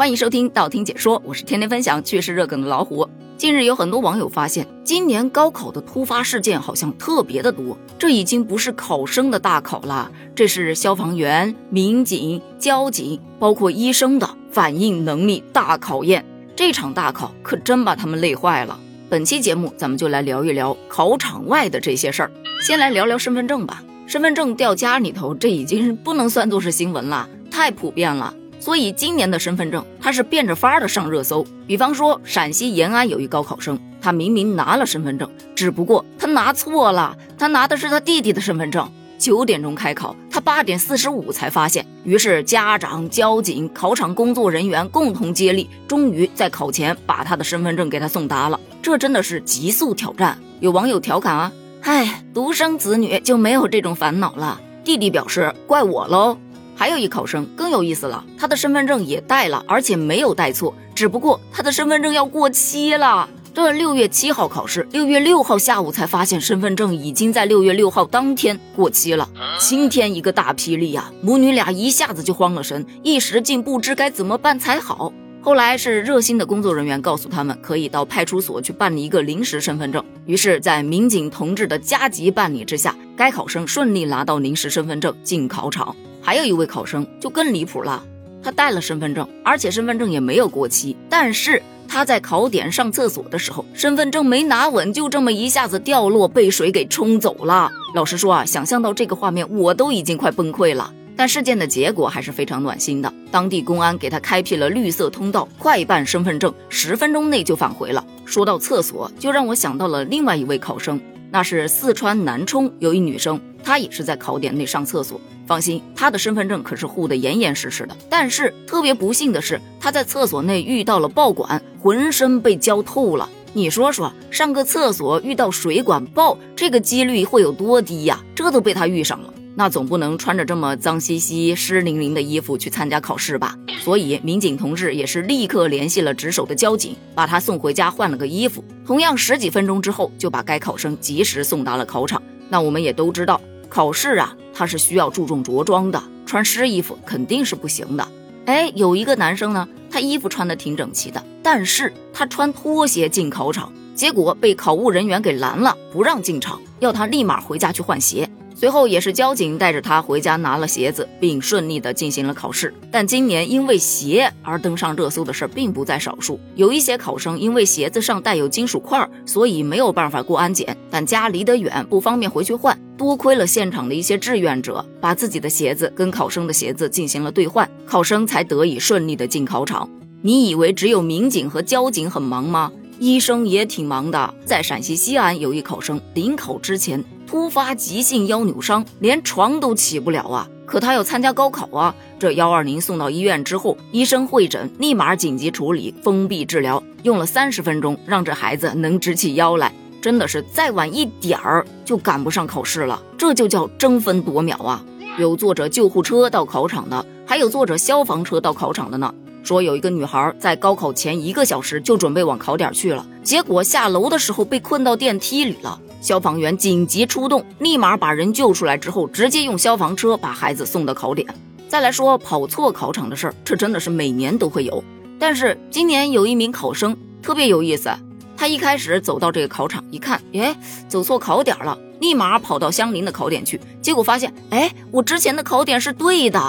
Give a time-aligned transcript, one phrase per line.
[0.00, 3.06] 欢迎收听道听解说，我是天天分享趣事热梗的老虎。
[3.36, 7.76] 近日有很多网友发现，今年高考的突发事件好像特别的多。
[7.98, 16.24] 这已经不是考生的大考了，这是消防员、民警、交警，包括医生的反应能力大考验。
[16.56, 18.80] 这场大考可真把他们累坏了。
[19.10, 22.32] 本期节目咱们就来聊一聊考场外的这些事儿。
[22.62, 23.84] 先来聊聊身份证吧。
[24.06, 28.34] 身份证掉家里头，这已经不能算作是新闻了，太普遍了。
[28.60, 31.44] 所以今年的身份证，他是变着法儿的上热搜。
[31.66, 38.88] 比方说，陕西延安有一高考生，他明明拿了身份证，只不过他拿错了，他拿的是他弟弟的身份证。
[39.18, 41.84] 九点钟开考，他八点四十五才发现。
[42.04, 48.58] 于是家长、交警、考场工作人员共同接力，终于在考前把他的身份证给他送达了。
[48.80, 50.38] 这真的是极速挑战。
[50.60, 51.52] 有网友调侃啊，
[51.82, 54.58] 唉，独生子女就没有这种烦恼了。
[54.84, 56.38] 弟弟表示，怪我喽。
[56.80, 63.28] 还有一考生更有意思了，他的身份证也带了，而且没有带错，只不过他的身份证要过期了。
[63.52, 69.28] 这六月七号考试，六月六号下午才发现身份证已经在六月六号当天过期了。
[69.58, 75.12] 晴天一个大霹雳呀，母女俩一下子就慌了神，一时竟不知该怎么办才好。
[75.42, 80.02] 后来是热心的工作人员告诉他们，可以到派出所去办理一个临时身份证。
[80.24, 85.94] 于是，在民警同志的加急办理之下，该考生顺利拿到临时身份证进考场。
[86.20, 88.02] 还有一位考生就更离谱了，
[88.42, 97.70] 他带了身份证，而且身份证也没有过期，但是他在考点上厕所的时候，身份证没拿稳，就这么一下子掉落，被水给冲走了。
[97.94, 100.92] 老实说啊，想象到这个画面，我都已经快崩溃了。
[101.16, 108.02] 但事件的结果还是非常暖心的，当地公安给他开辟了绿色通道，快办身份证，十分钟内就返回了。
[108.24, 110.98] 说到厕所，就让我想到了另外一位考生，
[111.30, 115.20] 那是四川南充有一女生，她也是在考点内上厕所。
[115.50, 117.96] 放心，他的身份证可是护得严严实实的。
[118.08, 123.28] 但是特别不幸的是，他在厕所内遇到了爆管，浑身被浇透了。
[123.52, 128.20] 你说说，上个厕所遇到水管爆，这个几率会有多低呀？
[128.32, 133.56] 这都被他遇上了，那总不能穿着这么脏兮兮、湿淋淋的衣服去参加考试吧？
[133.82, 138.62] 所以民警同志也是立刻联系了值守的交警，把他送回家换了个衣服。
[138.86, 142.22] 同样十几分钟之后，就把该考生及时送达了考场。
[142.48, 143.40] 那我们也都知道。
[143.68, 148.06] 考试啊，他是需要注重着装的，穿湿衣服肯定是不行的。
[148.44, 158.28] 哎，有一个男生呢，他衣服穿的挺整齐的，但是他穿拖鞋进考场，结果被考务人员给拦了，不让进场，要他立马回家去换鞋。
[158.60, 162.74] 随后也是交警带着他回家拿了鞋子，并顺利的进行了考试。
[162.90, 172.78] 但今年因为鞋而登上热搜的事儿并不在少数，有一些考生因为鞋子上带有金属块，所以没有办法过安检，但家离得远，不方便回去换。
[172.98, 179.88] 多亏了现场的一些志愿者，把自己的鞋子跟考生的鞋子进行了兑换，考生才得以顺利的进考场。
[180.20, 182.70] 你以为只有民警和交警很忙吗？
[183.00, 184.34] 医生也挺忙的。
[184.44, 190.46] 在陕西西安，有一考生临考之前突发急性腰扭伤，连床都起不了啊！
[190.66, 191.94] 可他要参加高考啊！
[192.18, 199.72] 这幺二零送到医院之后，医生会诊，立马紧急处理，封闭治疗，用了三十分钟，让这孩子能直起腰来。
[200.02, 204.84] 真的是再晚一点儿就赶不上考试了，这就叫争分夺秒啊！
[205.18, 209.14] 有坐着救护车到考场的，还有坐着消防车到考场的呢。
[209.50, 215.76] 说有一个女孩在高考前一个小时就准备往考点去了，结果下楼的时候被困到电梯里了。
[216.00, 221.26] 消防员紧急出动，立马把人救出来之后，直接用消防车把孩子送到考点。
[221.68, 224.84] 再来说跑错考场的事儿，这真的是每年都会有。
[225.18, 227.90] 但是今年有一名考生特别有意思。
[228.36, 230.56] 他一开始走到这个考场一看，哎，
[230.86, 236.40] 走错考点了，立马跑到相邻的考点去，结果发现，哎，我之前的考点是对的，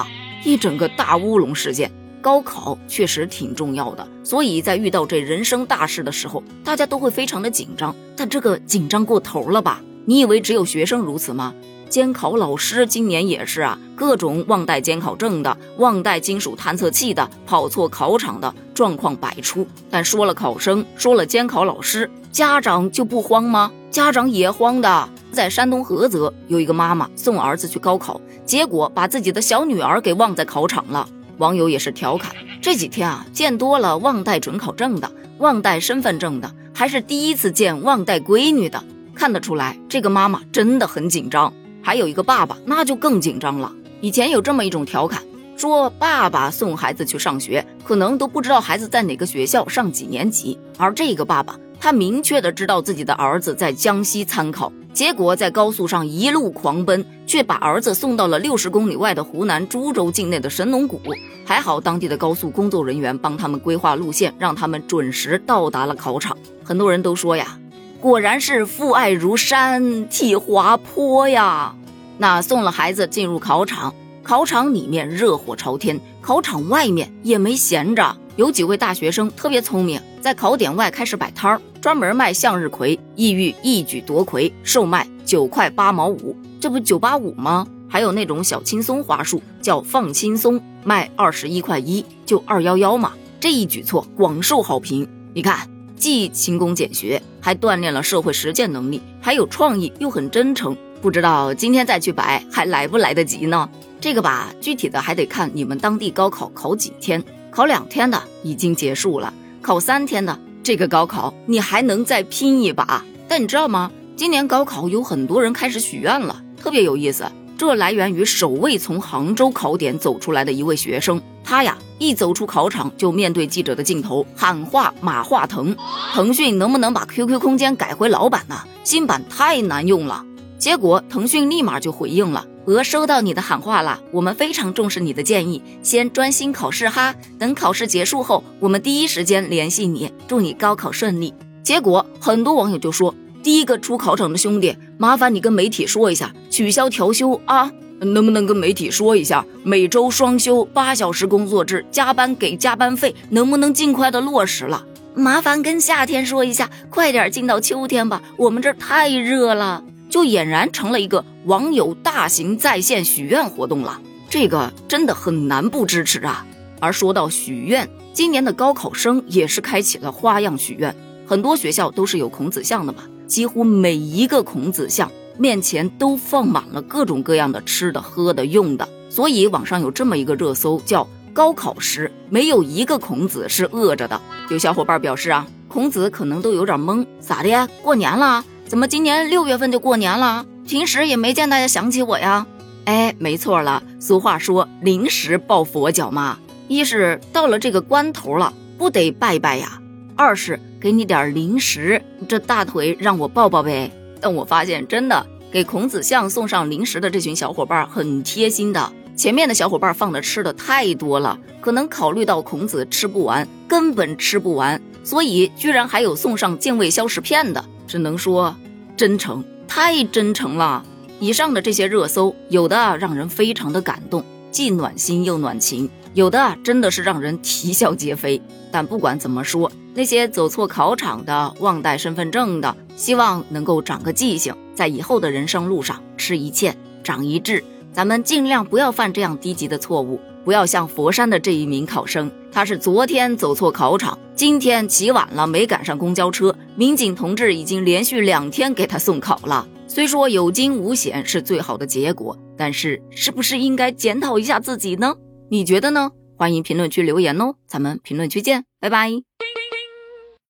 [0.45, 1.91] 一整个大乌龙事件。
[2.21, 9.81] 高考确实挺重要的，所以在遇到这人生大事的时候，大家都会非常的紧张，但这个紧张过头了吧？
[10.05, 11.53] 你以为只有学生如此吗？
[11.89, 19.67] 监考老师今年也是啊，各种忘带监考证的、忘带金属探测器的、跑错考场的状况百出。
[19.89, 23.69] 但说了考生，说了监考老师，家长就不慌吗？
[23.89, 25.09] 家长也慌的。
[25.33, 31.07] 在山东菏泽，有一个妈妈送儿子去高考，结果把自己的小女儿给忘在考场了。
[31.37, 32.31] 网友也是调侃：
[32.61, 38.83] 这几天啊，见多了忘带准考证的、忘带身份证的，还是第一次见忘带闺女的。
[39.13, 41.51] 看得出来，这个妈妈真的很紧张。
[41.81, 43.71] 还有一个爸爸，那就更紧张了。
[44.01, 45.21] 以前有这么一种调侃，
[45.57, 50.57] 说爸爸送孩子去上学，可能都不知道孩子在哪个学校上几年级。
[50.77, 61.01] 而这个爸爸，他明确的知道自己的儿子在江西参考，结果在高速上一路狂奔，却把儿子送到了六十公里外的湖南株洲境内的神农谷。
[61.45, 66.37] 还好当地的高速工作人员帮他们规划路线，让他们准时到达了考场。
[66.63, 67.57] 很多人都说呀，
[67.99, 71.75] 果然是父爱如山，体滑坡呀。
[72.17, 78.15] 那送了孩子进入考场，考场里面热火朝天，考场外面也没闲着。
[78.35, 87.67] 有几位大学生特别聪明，在考点外开始摆摊儿，专门卖向日葵，意欲一举夺魁，售卖九块八毛五，这不九八五吗？
[87.89, 93.13] 还有那种小青松花束，叫放轻松，卖二十一块一，就二幺幺嘛。
[93.39, 95.09] 这一举措广受好评。
[95.33, 100.77] 你看，既勤工俭学，还锻炼了社会实践能力，还有创意，又很真诚。
[101.01, 103.67] 不知道今天再去摆还来不来得及呢？
[103.99, 107.23] 这个吧，具体的还得看你们当地高考考几天。
[107.49, 109.33] 考两天的已经结束了，
[109.63, 113.03] 考三天的这个高考你还能再拼一把。
[113.27, 113.91] 但你知道吗？
[114.15, 117.25] 今年高考有很多人开始许愿了，特别有意思。
[117.57, 125.75] 这来源于首位从杭州考点走出来的一位学生，他呀一走出考场就面对记者的镜头喊话马化腾
[126.13, 128.55] ：“腾讯能不能把 QQ 空间改回老版呢？
[128.83, 130.25] 新版太难用了。”
[130.57, 132.45] 结果腾讯立马就回应了。
[132.65, 137.15] 鹅收到你的喊话了，我们非常重视你的建议，先专心考试哈。
[137.39, 141.33] 等考试结束后，我们第一时间联系你，祝你高考顺利。
[141.63, 154.85] 结果很多网友就说：“第一个出考场的兄弟，麻烦你跟媒体说一下，取消调休啊，能不能跟媒体说一下，每周双休，八小时工作制，加班给加班费，能不能尽快的落实了？
[155.15, 163.99] 麻烦跟夏天说一下，快点进到秋天吧，我们这儿太热了。”就俨然成了一个网友大型在线许愿活动了，
[164.29, 166.45] 这个真的很难不支持啊！
[166.81, 170.93] 而说到许愿，今年的高考生也是开启了花样许愿，
[171.25, 184.19] 很多学校都是有孔子像的嘛，几乎每一个孔子像面前都放满了各种各样的吃的、喝的、用的，所以网上有这么一个热搜，叫“高考时没有一个孔子是饿着的”。
[184.51, 187.65] 有小伙伴表示啊，孔子可能都有点懵，咋的呀？
[187.81, 188.43] 过年了？
[188.71, 190.45] 怎么今年六月份就过年了？
[190.65, 192.47] 平时也没见大家想起我呀？
[192.85, 196.39] 哎，没错了，俗话说临时抱佛脚嘛。
[196.69, 199.67] 一是到了这个关头了，不得拜拜呀；
[200.15, 203.91] 二是给你点零食，这大腿让我抱抱呗。
[204.21, 208.89] 但我发现真的给孔子像送上零食的这群小伙伴很贴心的。
[209.17, 217.65] 前面的小伙伴放的吃的太多了，可能考虑到孔子吃不完，根本吃不完，所以居然还有送上健胃消食片的。
[217.85, 218.55] 只能说，
[219.01, 220.85] 真诚太真诚了。
[221.19, 228.39] 以上的这些热搜，有的让人非常的感动，既暖心又暖情；有的真的是让人啼笑皆非。
[228.71, 236.71] 但不管怎么说，那些走错考场的、忘带身份证的，希望能够长个记性，在以后的人生路上吃一堑，
[237.03, 237.63] 长一智。
[237.91, 240.21] 咱们尽量不要犯这样低级的错误。
[240.43, 249.67] 不要像佛山的这一名考生，他是昨天走错考场，今天起晚了没赶上公交车，民警同志已经连续两天给他送考了。
[249.87, 255.15] 虽说有惊无险是最好的结果，但是是不是应该检讨一下自己呢？
[255.49, 256.11] 你觉得呢？
[256.37, 259.11] 欢迎评论区留言哦，咱们评论区见，拜拜。